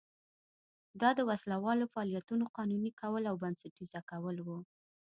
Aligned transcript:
دا 1.01 1.09
د 1.17 1.19
وسله 1.29 1.57
والو 1.65 1.85
فعالیتونو 1.93 2.43
قانوني 2.57 2.91
کول 3.01 3.23
او 3.31 3.35
بنسټیزه 3.43 4.01
کول 4.11 4.35
و. 4.41 4.47